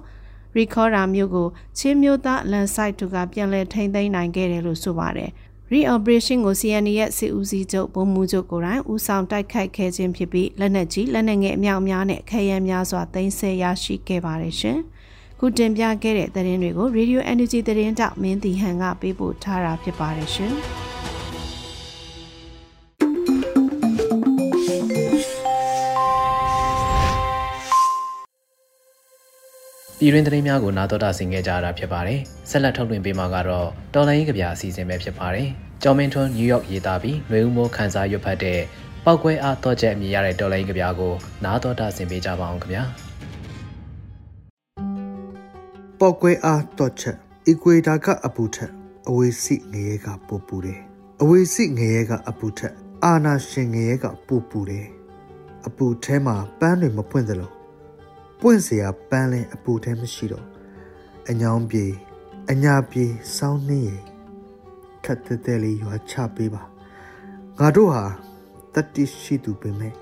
[0.56, 5.32] ရီခေါ်ရာမြို့ကိုချင်းမြို့သားလန်ဆိုင်တူကပြန်လည်ထိန်းသိမ်းနိုင်ခဲ့တယ်လို့ဆိုပါတယ်။
[5.72, 14.80] re-operation ကို CNA ရဲ့စစ်ဦးစီးချုပ်ဗိုလ်မှူးချုပ်ကိုယ်တိုင်ဦးဆောင်တိုက်ခိုက်ခဲ့ခြင်းဖြစ်ပြီးလက်နက်ကြီးလက်နက်ငယ်အများအများနဲ့ခရမ်းများစွာသိမ်းဆည်းရရှိခဲ့ပါတယ်ရှင်။
[15.40, 20.56] ခုတင်ပြခဲ့တဲ့သတင်းတွေကို Radio Energy သတင်းတောက်မင်းတီဟန်ကပေးပို့ထားတာဖြစ်ပါတယ်ရှင်။
[30.04, 35.48] ပြည်တွင်းသတင်းများကိုနားတော်တာဆင်ခဲ့ကြရတာဖြစ်ပါတယ်။ဆက်လက်ထုတ်လွှင့်ပေးမှာကတော့တော်လိုင်းရေးကြပြအစီအစဉ်ပဲဖြစ်ပါတယ်။
[35.84, 38.60] ကျော်မင်းထွန်းနယူးယောက်ရေးသားပြီးຫນွေဦးမိုးခန်းစားရွတ်ဖတ်တဲ့
[39.06, 42.84] ပောက်ကွဲအားတော့ချက်အမြင်ရတဲ့တော်လိုင်းရေးကြပြကိုနားတော်တာဆင်ပေးကြပါအောင်ခင်ဗျာ။
[46.00, 47.16] ပောက်ကွဲအားတော့ချက်
[47.48, 48.72] အီကွေတာကအပူထက်
[49.10, 50.80] အဝေးစီငရဲကပူပူတယ်။
[51.22, 54.86] အဝေးစီငရဲကအပူထက်အာနာရှင်ငရဲကပူပူတယ်။
[55.68, 57.52] အပူထဲမှာပန်းတွေမပွင့်သလို
[58.44, 60.46] ပွင့်စရာပန်းလင်းအပူထဲမရှိတော့
[61.30, 61.86] အညောင်းပြေ
[62.52, 63.92] အညာပြေစောင်းနှင်းရ
[65.06, 66.64] ခက်တဲတဲလေးရွာချပေးပါ
[67.60, 68.04] ငါတို့ဟာ
[68.74, 69.94] တတိရှိသူပင်မဲ့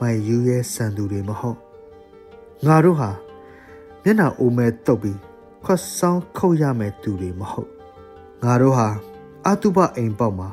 [0.00, 1.58] မိုင်ယူရဲစံသူတွေမဟုတ်
[2.66, 3.10] ငါတို့ဟာ
[4.02, 5.18] မျက်နှာအိုမဲတုတ်ပြီး
[5.64, 7.70] ခွတ်ဆောင်ခုတ်ရမယ်သူတွေမဟုတ်
[8.44, 8.88] ငါတို့ဟာ
[9.46, 10.48] အတုပအိမ်ပေါက်မှာ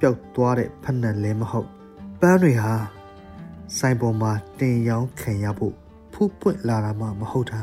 [0.00, 1.68] ပျောက်သွားတဲ့ဖက်နှံလဲမဟုတ်
[2.20, 2.74] ပန်းတွေဟာ
[3.78, 5.76] ဆိုင်ပေါ်မှာတင်ရောင်းခံရဖို့
[6.20, 7.60] ဖူးပွင့်လာတာမှမဟုတ်တာ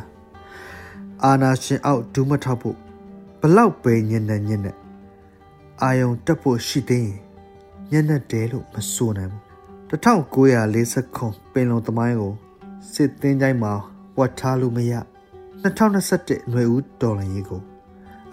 [1.24, 2.78] အာနာရှင်အောက်ဒူးမထောက်ဖို့
[3.42, 4.72] ဘလောက်ပဲညံ့နေညံ့နေ
[5.82, 7.16] အာယုံတက်ဖို့ရှိသေးရင်
[7.92, 9.42] ညံ့နေတယ်လို့မဆိုနိုင်ဘူး
[9.92, 12.34] 1940ခုပင်လုံသမိုင်းကို
[12.94, 13.74] စစ်သင်းတိုင်းမှာ
[14.18, 14.94] ဝတ်ထားလို့မရ
[15.64, 17.62] 2021ຫນွေဦးတော်လန်ရေးကို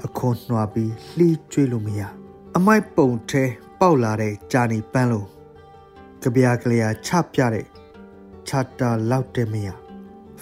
[0.04, 2.02] အခွန်နှွာပြီးလှီးကျွေးလို့မရ
[2.56, 3.44] အမိုက်ပုံထဲ
[3.80, 5.28] ပေါက်လာတဲ့ဂျာနီပန်းလို့
[6.22, 7.66] ကြပြာကလေးချပြတဲ့
[8.48, 9.68] ချာတာလောက်တဲ့မရ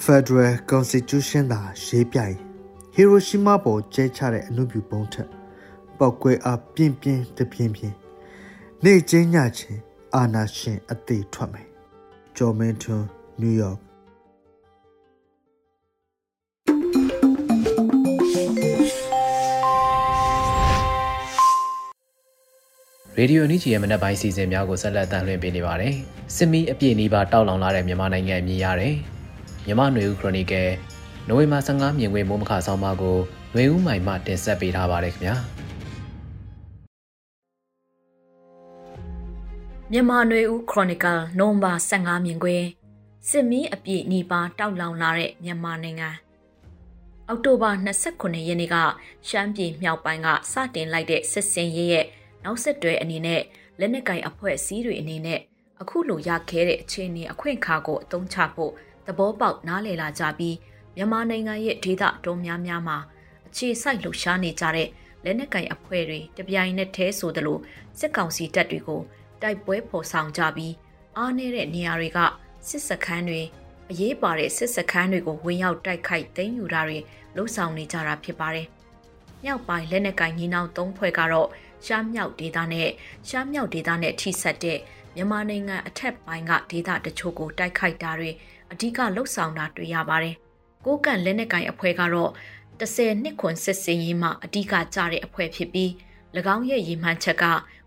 [0.04, 2.36] Federal Constitution သာရေးပြရင်
[2.94, 5.28] ဟီရိုရှီမာပေါ်ကျဲချတဲ့အမှုပြုပုံးထက်
[5.98, 7.96] ပောက်ကွဲအားပြင်းပြင်းတပြင်းပြင်း
[8.84, 9.80] နေချင်းညချင်း
[10.14, 11.68] အာနာရှင်အသေးထွက်မယ်
[12.36, 13.06] ဂျော်မန်ထွန်း
[13.40, 13.78] နယူးယောက်
[23.16, 25.94] ရေဒီယိုအန်ဂျီရဲ့မနက်ပိုင်းစီစဉ်များကိုဆက်လက်တင်လွှင့်ပေးနေပါတယ်။
[26.36, 28.96] စစ်မီးအပြည့်နီးပါတောက်လောင်လာတဲ့မြန်မာနိုင်ငံအမြင်ရတယ်။
[29.70, 30.70] မြမနွေဦးခရိုနီကယ်
[31.28, 33.18] နိုဝင်ဘာ15မြင်ကွင်းမိုးမခဆောင်းပါးကို
[33.54, 35.36] နွေဦးမိုင်မှတင်ဆက်ပေးထားပါတယ်ခင်ဗျာ
[39.92, 42.66] မြန်မာနွေဦးခရိုနီကယ်နိုဝင်ဘာ15မြင်ကွင်း
[43.30, 46.10] စစ်မီးအပြည့်နီးပါးတောက်လောင်လာတဲ့မြန်မာနိုင်ငံ
[47.28, 47.70] အောက်တိုဘာ
[48.10, 48.76] 29ရက်နေ့က
[49.28, 52.06] ရှမ်းပြည်မြောက်ပိုင်းကစတင်လိုက်တဲ့စစ်စင်ရေးရဲ့
[52.44, 53.42] နောက်ဆက်တွဲအနေနဲ့
[53.78, 55.40] လက်နက်ကင်အဖွဲ့အစည်းတွေအနေနဲ့
[55.80, 58.72] အခုလိုရခဲ့တဲ့အခြေအနေအခွင့်အခါကိုအသုံးချဖို့
[59.10, 60.56] သဘောပေါက်နားလည်လာကြပြီး
[60.96, 62.98] မြန်မာနိုင်ငံရဲ့ဒေသတော်များများမှာ
[63.46, 64.88] အခြေစိုက်လှုပ်ရှားနေကြတဲ့
[65.24, 67.58] လက်နက်ကင်အဖွဲ့တွေတပြိုင်နက်တည်းဆိုသလို
[67.98, 69.00] စစ်ကောင်စီတပ်တွေကို
[69.42, 70.74] တိုက်ပွဲဖော်ဆောင်ကြပြီး
[71.16, 72.18] အားနည်းတဲ့နေရာတွေက
[72.68, 73.42] စစ်စခန်းတွေ
[73.90, 76.98] အရေးပါတဲ့စစ်စခန်းတွေကိုဝင်ရောက်တိုက်ခိုက်သိမ်းယူတာတွေ
[77.36, 78.66] လှုပ်ဆောင်နေကြတာဖြစ်ပါတယ်။
[79.44, 81.48] မြောက်ပိုင်းလက်နက်ကင်ညီနောင်သုံးဖွဲ့ကတော့
[81.86, 82.90] ရှားမြောက်ဒေသနဲ့
[83.28, 84.78] ရှားမြောက်ဒေသနဲ့ထိစပ်တဲ့
[85.16, 88.30] မြန်မာနိုင်ငံအထက်ပိုင်းကဒေသတချို့ကိုတိုက်ခိုက်တာတွေ
[88.72, 90.34] အဓိကလှုပ်ဆောင်တာတွေ့ရပါတယ်။
[90.84, 92.30] ကိုကန့်လက်နက်ကင်အဖွဲ့ကတော့
[92.80, 95.90] 10နှစ်ခွန်စစ်စင်ရေးမှာအဓိကကြတဲ့အဖွဲ့ဖြစ်ပြီး၎
[96.54, 97.44] င်းရဲ့ရည်မှန်းချက်က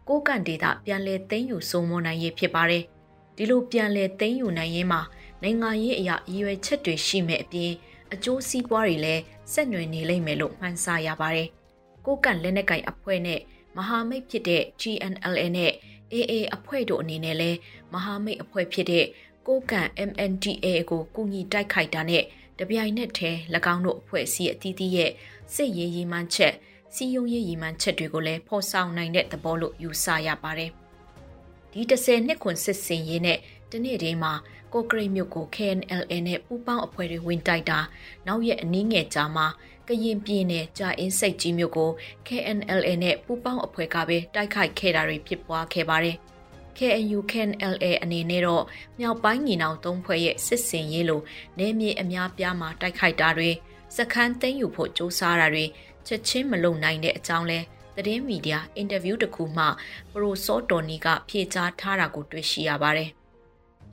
[0.07, 2.83] ကိုကန့်ဒေသပြန်လည်သိမ်းယူစိုးမိုးနိုင်ရေးဖြစ်ပါတယ်။
[3.37, 5.01] ဒီလိုပြန်လည်သိမ်းယူနိုင်ရေးမှာ
[5.41, 7.71] နိုင်ငံရေးအရာရည်ရွယ်ချက်တွေရှိမဲ့အပြင်
[8.13, 9.21] အကျိုးစီးပွားတွေလည်း
[9.53, 11.47] ဆက်နွယ်နေလိမ့်မယ်လို့မှန်းဆရပါတယ်။
[12.05, 13.39] ကိုကန့်လက်နက်ကင်အဖွဲ့နဲ့
[13.77, 15.71] မဟာမိတ်ဖြစ်တဲ့ GNLA နဲ့
[16.13, 17.57] AA အဖွဲ့တို့အနေနဲ့လည်း
[17.93, 19.05] မဟာမိတ်အဖွဲ့ဖြစ်တဲ့
[19.47, 22.23] ကိုကန့် MNDA ကိုကူညီတိုက်ခိုက်တာနဲ့
[22.59, 23.37] တပြိုင်နက်တည်း၎
[23.73, 25.11] င်းတို့အဖွဲ့အစည်းအသီးသီးရဲ့
[25.53, 26.53] စစ်ရေးရည်မှန်းချက်
[26.95, 30.71] စီယုံရေးရည်မှန်းချက်တွေကိုလည်းဖော်ဆောင်နိုင်တဲ့သဘောလို့ယူဆရပါတယ်။
[31.73, 33.39] ဒီ30နှစ်ခွန်စစ်စင်ရေးနဲ့
[33.71, 34.33] တနေ့တည်းမှာ
[34.73, 37.79] ကိုကရိတ်မြို့ကို KNLA နဲ့ပူးပေါင်းအဖွဲ့တွေဝင်တိုက်တာ
[38.27, 39.47] နောက်ရက်အနည်းငယ်ကြာမှာ
[39.87, 41.89] ကရင်ပြည်နယ်ကြာအင်းစိတ်ကြီးမြို့ကို
[42.27, 46.17] KNLA နဲ့ပူးပေါင်းအဖွဲ့ကပဲတိုက်ခိုက်ခဲ့တာတွေဖြစ်ပွားခဲ့ပါတယ်။
[46.77, 48.63] KNU KNLA အနေနဲ့တော့
[48.99, 51.21] မြောက်ပိုင်းညီနောင်သုံးဖွဲ့ရဲ့စစ်စင်ရေးလို
[51.59, 53.49] နေမြေအများပြားမှာတိုက်ခိုက်တာတွေ
[53.97, 55.65] စခန်းသိမ်းယူဖို့စ조사တာတွေ
[56.07, 57.59] ချက်ချင်းမလုပ်နိုင်တဲ့အကြောင်းလဲ
[57.95, 59.65] သတင်းမီဒီယာအင်တာဗျူးတစ်ခုမှ
[60.11, 63.09] ပရိုစောတော်နီကဖြေကြားထားတာကိုတွေ့ရှိရပါတယ်။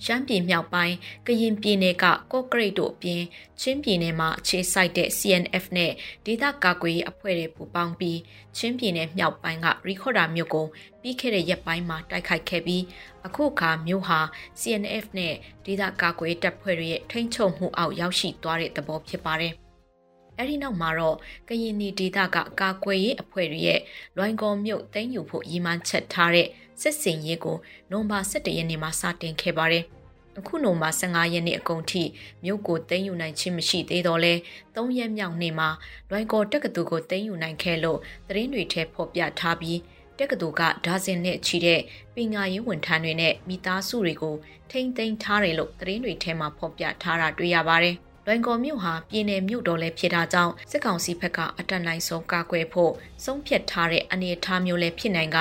[0.04, 3.22] ရှမ်းပြည်မြောက်ပိုင်းကရင်ပြည်နယ်ကကော့ကရိတ်တို့အပြင်
[3.60, 5.92] ချင်းပြည်နယ်မှာအခြေစိုက်တဲ့ CNF နဲ့
[6.26, 8.18] ဒေသကာကွယ်ရေးအဖွဲ့တွေပူးပေါင်းပြီး
[8.56, 10.66] ချင်းပြည်နယ်မြောက်ပိုင်းကရီခေါ်ဒါမြို့ကို
[11.00, 12.84] ပြီးခဲ့တဲ့ရက်ပိုင်းမှာတိုက်ခိုက်ခဲ့ပြီး
[13.26, 14.20] အခုအခါမြို့ဟာ
[14.60, 15.34] CNF နဲ့
[15.66, 19.54] ဒေသကာကွယ်တပ်ဖွဲ့တွေရဲ့ထိန်းချုပ်မှုအောက်ရောက်ရှိသွားတဲ့သဘောဖြစ်ပါတယ်။
[20.38, 21.16] အဲဒီနောက်မှာတော့
[21.48, 23.80] ကရင်နီဒေသကကာကွယ်ရေးအဖွဲ့တွေရဲ့
[24.16, 26.48] လွိုင်ကော်မြို့သိမ်းယူဖို့ရည်မှန်းချက်ထားတဲ့
[26.80, 27.56] စစ်စင်ရေးကို
[27.90, 29.84] နိုဝင်ဘာ17ရက်နေ့မှာစတင်ခဲ့ပါတယ်။
[30.38, 32.02] အခုနိုဝင်ဘာ15ရက်နေ့အကုန်ထိ
[32.44, 34.34] မြို့ကိုသိမ်းယူနိုင်ခြင်းမရှိသေးတော့လဲ
[34.74, 35.68] 3ရက်မြောက်နေ့မှာ
[36.10, 39.78] လွိုင်ကော်တက္ကသိုလ်ကိုသိမ်းယူနိုင်ခဲ့လို့သတင်းတွေထဲဖော်ပြထားပြီး
[40.18, 41.80] တက္ကသိုလ်ကဒါဇင်နဲ့ချီတဲ့
[42.14, 44.36] ပညာရေးဝန်ထမ်းတွေနဲ့မိသားစုတွေကို
[44.70, 52.92] ထိမ့်သိမ်းထားတယ်လို့သတင်းတွေထဲမှာဖော်ပြထားတာတွေ့ရပါတယ်။ လွိုင်ကော်မြို့ဟာပြည်내မြို့တော်လည်းဖြစ်တာကြောင့်စစ်ကောင်စီဘက်ကအတက်နိုင်ဆုံးကာကွယ်ဖို့
[53.24, 55.38] ဆုံးဖြတ်ထားတဲ့အနေအထားမျိုးလည်းဖြစ်နိုင်က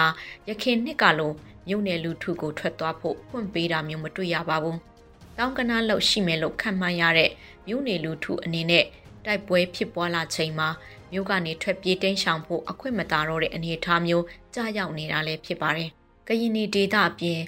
[0.49, 1.31] ရခင်နှစ်ကလို
[1.67, 4.77] မြို့နယ်လူထုကိုထွက်သွားဖို့ဖွင့်ပေးတာမျိုးမတွေ့ရပါဘူး။
[5.37, 7.31] တောင်းကနာလောက်ရှိမယ်လို့ခံမှန်းရတဲ့
[7.67, 8.85] မြို့နယ်လူထုအနေနဲ့
[9.25, 10.69] တိုက်ပွဲဖြစ်ပွားလာချိန်မှာ
[11.11, 15.89] မြို့ကနေထွက်ပြေးတိမ်းရှောင်ဖို့အခွင့်မသာတော့တဲ့အနေအထားမျိုးကြားရောက်နေတာလည်းဖြစ်ပါတယ်။
[16.27, 17.39] ကရင်နီဒေသအပြင်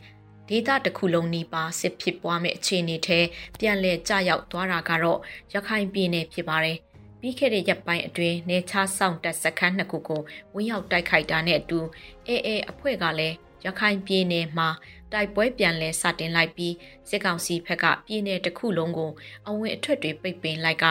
[0.52, 3.20] ဒေသတစ်ခုလုံးနီးပါးစစ်ဖြစ်ပွားမဲ့အခြေအနေထဲ
[3.60, 5.20] ပြန်လည်ကျရောက်သွားတာကတော့
[5.54, 6.78] ရခိုင်ပြည်နယ်ဖြစ်ပါတယ်။
[7.20, 10.22] ပြီးခဲ့တဲ့ရက်ပိုင်းအတွင်းနေချဆောင်တပ်စခန်းနှစ်ခုကို
[10.54, 11.80] ဝင်းရောက်တိုက်ခိုက်တာနဲ့အတူ
[12.28, 13.36] အေအေအဖွဲ့ကလည်း
[13.66, 14.70] ရခိုင်ပြည်နယ်မှာ
[15.14, 16.76] တိုက်ပွဲပြန်လည်စတင်လိုက်ပြီး
[17.10, 19.12] စစ်ကောင်စီဘက်ကပြည်နယ်တစ်ခုလုံးကို
[19.48, 20.86] အဝင်အထွက်တွေပိတ်ပင်လိုက်က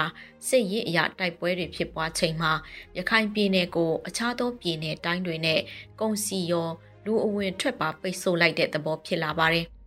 [0.49, 2.53] စစ်ရေးအရာတိုက်ပွဲတွေဖြစ်ပွားချိန်မှာ
[2.97, 5.61] ရခိုင်ပြည်နယ်ကိုအခြားသောပြည်နယ်တိုင်းတွေနဲ့
[6.01, 6.71] ကုန်စီရော
[7.05, 9.67] လူအဝင်ထွက်ပါပိတ်ဆို့လိုက်တဲ့သဘောဖြစ်လာပါတယ်။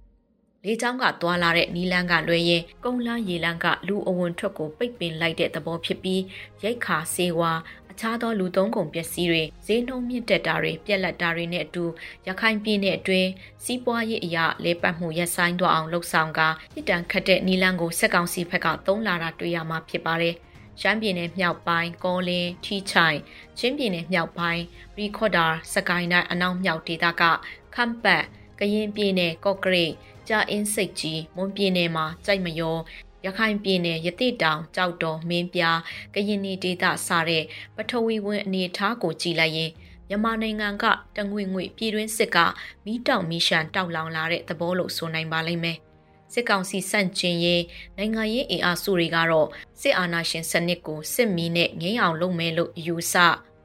[0.65, 6.21] လေကြောင်းကသွာလာတဲ့နီလန်းကလွဲရင်ကုန်းလန်းရေလန်းကလူအဝင်ထွက်ကိုပိတ်ပင်လိုက်တဲ့သဘောဖြစ်ပြီး
[6.63, 7.51] ရိတ်ခါစေဝါ
[7.91, 11.85] အခြားသောလူသုံးကုန်ပစ္စည်းတွေဈေးနှုန်းမြင့်တက်တာတွေပြက်လက်တာတွေနဲ့အတူ
[12.27, 13.29] ရခိုင်ပြည်နယ်အတွင်း
[13.63, 16.39] စီးပွားရေးအရာလဲပတ်မှုရပ်ဆိုင်းသွားအောင်လှုံ့ဆော်က
[16.73, 20.35] ပြည်တန်ခတ်တဲ့နီလန်းကိုစက်ကောင်စီဘက်ကသုံးလာတာတွေ့ရမှာဖြစ်ပါတယ်။
[20.81, 23.17] ရှမ်းပြည်နယ်မြောက်ပိုင်းကောလင်းထီချိုင်
[23.57, 24.63] ချင်းပြည်နယ်မြောက်ပိုင်း
[24.97, 27.23] ရီခေါ်ဒါစကိုင်းတိုင်းအနောက်မြောက်ဒေသက
[27.75, 28.23] ခမ်ပတ်
[28.59, 29.93] ကရင်ပြည်နယ်ကော့ကရိတ်
[30.27, 32.77] ကြာအင်းစိတ်ကြီးမွန်ပြည်နယ်မှာကြိုက်မယော
[33.25, 35.79] ရခိုင်ပြည်နယ်ရတိတောင်ကြောက်တော်မင်းပြား
[36.15, 37.43] ကရင်နီဒေသစတဲ့
[37.75, 39.71] ပထဝီဝင်အနေထားကိုကြည်လိုက်ရင်
[40.07, 40.85] မြန်မာနိုင်ငံက
[41.17, 42.37] တငွေငွေပြည်တွင်းစစ်က
[42.85, 45.79] မီးတောင်မီးရှန်တောက်လောင်လာတဲ့သဘောလို့ဆိုနိုင်ပါလိမ့်မယ်။
[46.33, 47.63] စစ်ကောင်စီစန့်ကျင်ရေး
[47.97, 49.47] နိုင်ငံရေးအင်အားစုတွေကတော့
[49.81, 53.13] စစ်အာဏာရှင်စနစ်ကိုစစ်မီးနဲ့ငြိမ်းအောင်လုပ်မယ်လို့ယူဆ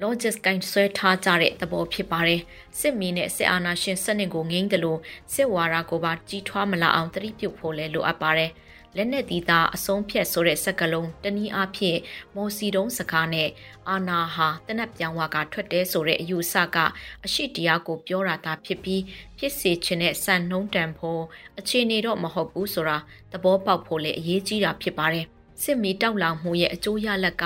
[0.03, 2.43] logic ကိုင်းဆွဲထားကြတဲ့သဘောဖြစ်ပါတယ်
[2.79, 5.01] စစ်မီးနဲ့စစ်အာဏာရှင်စနစ်ကိုငြိမ်းတယ်လို့
[5.35, 8.51] စစ်ဝါဒကိုပါကြီးထွားမလာအောင်တတိပြုတ်ဖို့လဲလိုအပ်ပါတယ်။
[9.01, 11.99] လက်နက်သီးသားအဆုံးဖြတ်ဆိုတဲ့စကားလုံးတနည်းအားဖြင့်
[12.35, 13.49] မော်စီတုံးစကားနဲ့
[13.89, 16.77] အာနာဟာတနက်ပြောင်ဝါကထွက်တဲ့ဆိုတဲ့အယူဆက
[17.25, 19.03] အရှိတရားကိုပြောတာသာဖြစ်ပြီး
[19.39, 21.23] ဖြစ်စေခြင်းနဲ့စံနှုံးတန်ဖို့
[21.59, 22.99] အခြေအနေတော့မဟုတ်ဘူးဆိုတာ
[23.33, 25.27] သဘောပေါက်ဖို့လည်းအရေးကြီးတာဖြစ်ပါတယ်
[25.63, 27.45] စစ်မီတောက်လောင်မှုရဲ့အကျိုးရလက်က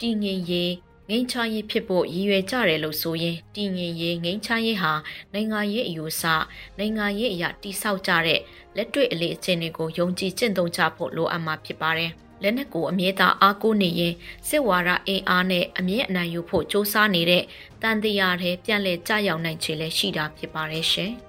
[0.00, 0.72] တည်ငြိမ်ရေး
[1.10, 4.92] ငိမ့်ချရေးဖြစ်ဖို့ရည်ရွယ်ကြတယ်လို့ဆိုရင်တည်ငြိမ်ရေးငိမ့်ချရေးဟာ
[5.32, 6.22] နိုင်ငံရေးအယူဆ
[6.78, 8.40] နိုင်ငံရေးအရာတိဆောက်ကြတဲ့
[8.76, 12.10] လက်တွေ့အလေးအကျင့်တွေကိုယုံကြည်ကျင့်သုံးကြဖို့လိုအပ်မှာဖြစ်ပါတယ်။
[12.42, 14.14] လက်နက်ကိုအမြဲတမ်းအားကိုးနေရင်
[14.48, 17.42] စစ်ဝါဒအင်အားနဲ့အမြင့်အနိုင်ယူဖို့စ조사နေတဲ့
[17.82, 21.12] တန်တရားတွေပြန်လည်ကြရောက်နိုင်ခြေလည်းရှိတာဖြစ်ပါတယ်ရှင်။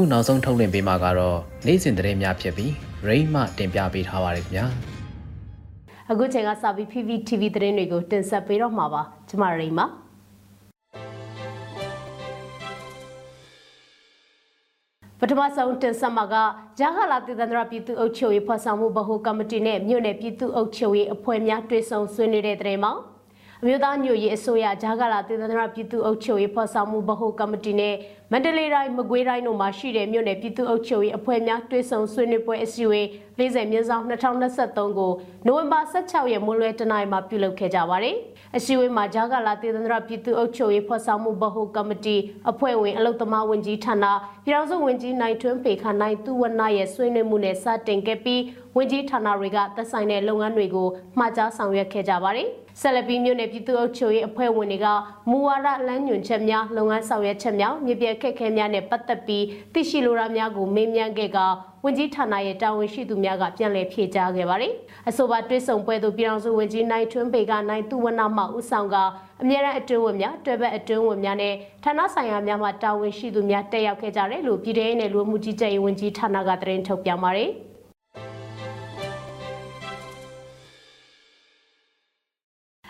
[0.00, 2.70] အခုနောက်ဆုံးထုတ်လွှင့်ပေးမှာကတော့နေ့စဉ်သတင်းများဖြစ်ပြီး
[3.08, 4.66] rain မှတင်ပြပေးထားပါတယ်ခင်ဗျာ
[6.10, 9.86] အခုချိန်ကစပြီး PPTV သတင်းတွေကိုတင်ဆက်ပေးတော့မှာပါကျမရိန်ပါ
[15.18, 16.34] ပထမဆုံးတင်ဆက်မှာက
[16.78, 22.92] ဂျာခလာတည်တန္တရပြည်သူ့အုပ်ချုပ်ရေးဖွဲ့ဆောင်မှုဗဟိုကော်မတီနဲ့မြို့နယ်ပြည်သူ့အုပ်ချုပ်ရေးအဖွဲ့များတွေ့ဆုံဆွေးနွေးတဲ့တဲ့မှာ
[23.62, 27.94] အမျိုးသားညွရေးအစိုးရဂျာဂလာတည်တန္တရပြည်သူ့အုပ်ချုပ်ရေးဖော်ဆောင်မှုဗဟိုကော်မတီနဲ့
[28.32, 33.06] မန္တလေးတိုင်းမကွေးတိုင်းတို့မှာရှိတဲ့မြို့နယ်ပြည်သူ့အုပ်ချုပ်ရေးအဖွဲ့များတွဲဆုံဆွေးနွေးပွဲအစည်းအဝေး
[33.38, 35.12] 40မြင်းဆောင်2023ကို
[35.46, 38.16] နိုဝင်ဘာ16ရက်မွန်းလွဲတနင်္လာမှာပြုလုပ်ခဲ့ကြပါတယ်။
[38.56, 42.16] အစည်းအဝေးမှာဂျာဂလာတည်တန္တရပြည်သူ့အုပ်ချုပ်ရေးဖော်ဆောင်မှုဗဟိုကော်မတီ
[42.50, 44.04] အဖွဲ့ဝင်အလုသမားဝန်ကြီးဌာန
[44.44, 48.42] ပြည်ထောင်စုဝန်ကြီးနိုင်ထွန်းပေခနိုင်သူဝနရဲ့ဆွေးနွေးမှုနဲ့စတင်ခဲ့ပြီး
[48.76, 52.48] ဝန်ကြီးဌာနတွေကသက်ဆိုင်တဲ့လုပ်ငန်းတွေကိုမှာကြားဆောင်ရွက်ခဲ့ကြပါတယ်။
[52.80, 54.86] ဆက်လက်ပြီးမြို့နယ်ပြည်သူ့အုပ်ချုပ်ရေးအဖွဲ့ဝင်တွေက
[55.30, 61.38] မူဝါဒလမ်းညွှန်ချက်များလုပ်ငန်းဆောင်ရွက်ချက်များမြေပြခက်ခဲများနဲ့ပတ်သက်ပြီးသိရှိလိုတာများကိုမေးမြန်းခဲ့က
[61.84, 64.72] ဝန်ကြီးဌာနရဲ့တာဝန်ရှိသူများကပြန်လည်ဖြေကြားခဲ့ပါတယ်။
[65.08, 68.96] အဆိုပါတွဲဆုံပွဲသို့ပြည်ထောင်စုဝန်ကြီးနိုင်ထွန်းပေကနိုင်သူဝနမှဦးဆောင်က
[69.42, 77.50] အမြဲတမ်းအတွင်းဝင်များတွဲဘက်အတွင်းဝင်များနဲ့ဌာနဆိုင်ရာများမှတာဝန်ရှိသူများတက်ရောက်ခဲ့ကြတယ်လို့ပြည်ထောင်စုလူမှုကြီးကြပ်ရေးဝန်ကြီးဌာနကသတင်းထုတ်ပြန်ပါတယ်။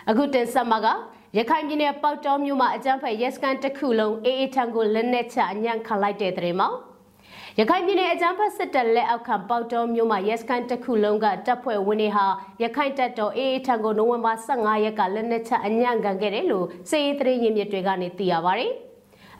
[0.09, 0.87] အခုတင်ဆက်မှာက
[1.37, 6.69] ရခိုင်ပြည်နယ်ပေါတောမြို့မှာအကြမ်းဖက်ရဲစခန်းတစ်ခုလုံးအေးအေးထံကိုလက်နက်ချအညံ့ခံလိုက်တဲ့တဲ့မှာ
[7.59, 12.25] ရခိုင်ပြည်နယ်အကြမ်းဖက်စစ်တပ်လက်အောက်ခံပေါတောမြို့မှာရဲစခန်းတစ်ခုလုံးကတပ်ဖွဲ့ဝင်တွေဟာ
[12.63, 18.67] ရခိုင်တပ်တော်အေးအေးထံကိုနိုဝင်ဘာ15ရက်ကလက်နက်ချအညံ့ခံခဲ့တယ်လို့စေရေးသတင်းရင်းမြစ်တွေကနေသိရပါဗျ။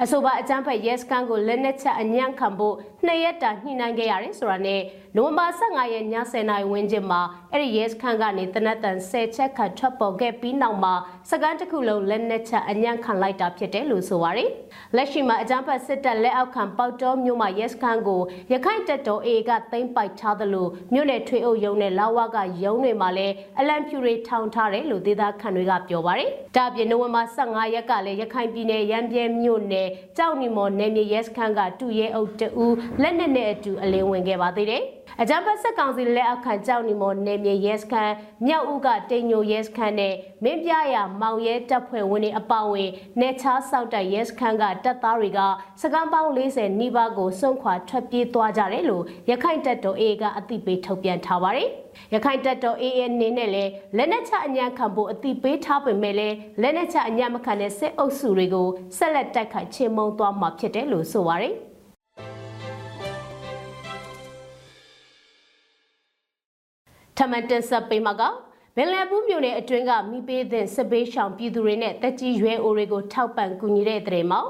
[0.03, 4.81] အဆိုပါအကြမ်းဖက်ရဲစခန်းကိုလက်နက်ချက်အညံ့ခံဖို့နှစ်ရက်တာညှိနှိုင်းခဲ့ရတယ်ဆိုတာနဲ့
[5.17, 7.21] နိုဝင်ဘာ15ရက်ည10:00နာရီဝန်းကျင်မှာ
[7.51, 10.93] အဲ့ဒီရဲစခန်းကနေတနက်တန်10ချက်ခန့်ထွက်ပေါ်ခဲ့ပြီးနောက်မှာ
[11.29, 14.49] စကန်တစ်ခုလုံးလက်နက်ချက်အညံ့ခံလိုက်တာဖြစ်တယ်လို့ဆိုပါရယ်
[14.95, 18.21] လက်ရှိမှာအကြမ်းဖက်စစ်တပ်လက်အောက်ခံပေါတောမြို့မှာရဲစခန်းကို
[18.51, 34.83] ရခိုင်တပ်တော် A ကသိမ်းပိုက်ထားသလိုမြို့နယ်ထွေအုပ်ရုံးနဲ့လာဝကရုံးတွေမှာလည်းအလံဖြူတွေထောင်ထားတယ်လို့ဒေသခံတွေကပြောပါရယ်ဒါအပြင်နိုဝင်ဘာ15ရက်ကလည်းရခိုင်ပြည်နယ်ရန်ပြဲမြို့နယ်ကြောက်နီမော်နယ်မြေရဲစခန်းကတူရဲအုပ်တဦးလက်နက်နဲ့အတူအလင်းဝင်ခဲ့ပါသေးတယ်။
[35.19, 38.13] အကြမ်းဖက်စစ်ကောင်စီလက်အောက်ခံကြောက်နီမော်နယ်မြေရဲစခန်း
[38.45, 45.39] မြောက်ဦးကတိန်ညိုရဲစခန်းနဲ့မင်းပြရမောင်ရဲတပ်ဖွဲ့ဝင်တွေအပါအဝင်နေချားစောက်တိုက်ရဲစခန်းကတပ်သားတွေက
[45.81, 51.69] စကမ်းပေါင်း40နီးပါးကိုစွန့်ခွာထွက်ပြေးသွားကြတယ်လို့ရခိုင်တပ်တော် AA ကအသိပေးထုတ်ပြန်ထားပါတယ်။
[52.13, 61.55] ရခိုင်တပ်တော် AA အနေနဲ့လည်းလက်နက်ချအညံခံဖို့အသိပေးထားပေမဲ့လည်းလက်နက်ချအညံမခံတဲ့စစ်အုပ်စုတွေကိုဆက်လက်တိုက်ခိုက်ချေမှုန်းသွားမှာဖြစ်တယ်လို့ဆိုပါတယ်။
[67.31, 68.23] မန်တင်ဆက်ပေးမှာက
[68.75, 74.41] ဘင်လယ်ဘူးမြို့နယ်အတွင်းကမိပေးတဲ့စစ်ပေးရှောင်ပြည်သူတွေနဲ့တက်ကြီးရွယ်အိုတွေကိုထောက်ပံ့ကူညီတဲ့တဲ့မှာ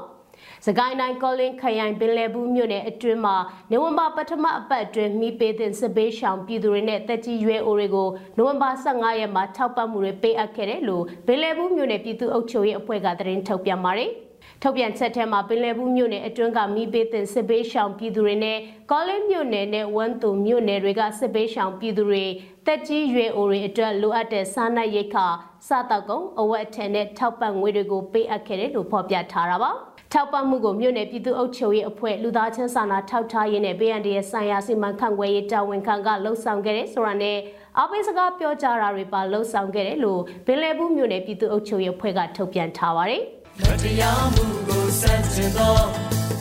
[0.66, 3.36] စကိုင်းတိုင်းကောလင်းခရိုင်ပင်လယ်ဘူးမြို့နယ်အတွင်းမှာ
[3.70, 14.12] နိုဝင်ဘာပထမအပတ်အတွင်းမိပေးတဲ့စစ်ပေးရှောင်ပြည်သူတွေနဲ့တက်ကြီးရွယ်အိုတွေကိုနိုဝင်ဘာ15ရက်မှာထောက်ပံ့မှုတွေပေးအပ်ခဲ့တယ်လို့ပင်လယ်ဘူးမြို့နယ်ပြည်သူ့အုပ်ချုပ်ရေးအဖွဲ့ကသတင်းထုတ်ပြန်ပါတယ်။
[14.64, 18.58] ထုတ်ပြန်ချက်ထဲမှာပင်လယ်ဘူးမြို့နယ်အတွင်းကမိပေးတင်စစ်ပေးရှောင်ပြည်သူတွေနဲ့
[18.90, 22.24] ကောလင်းမြို့နယ်နဲ့ဝမ်တူမြို့နယ်တွေကစစ်ပေးရှောင်ပြည်သူတွေ
[22.66, 25.26] တက်ကြီးရွယ်အိုတွေအတွက်လိုအပ်တဲ့စားနပ်ရိက္ခာ
[25.68, 29.70] စားတောက်ကုန်အဝတ်အထည်နဲ့ထောက်ပံ့ငွေတွေကိုပေးအပ်ခဲ့တယ်လို့ဖော်ပြထားတာပါ
[30.12, 37.38] ထောက်ပံ့မှုကိုမြို့နယ်ပြည်သူ့အုပ်ချုပ်ရေးအဖွဲ့လူသားချင်းစာနာထောက်ထားရေးနဲ့ BND ရဲ့ဆိုင်ရာစီမံခန့်ခွဲရေးတာဝန်ခံကလှုပ်ဆောင်ခဲ့တဲ့ဆိုတာနဲ့
[37.80, 43.24] အပိစကားပြောကြားတာတွေပါလှုပ်ဆောင်ခဲ့တယ်လို့ဘင်လယ်ဘူးမြို့နယ်ပြည်သူ့အုပ်ချုပ်ရေးအဖွဲ့ကထုတ်ပြန်ထားပါတယ်။
[43.60, 45.78] မတရားမှုကိုစန့်ကျင်သော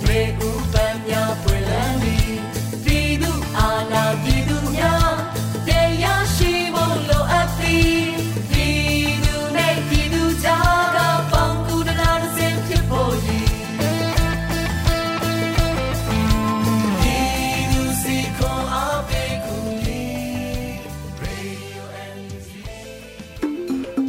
[0.05, 2.31] ရေဥပံများပွင့်လန်းသည်
[2.83, 4.30] ပြည်သူအာဏာပြ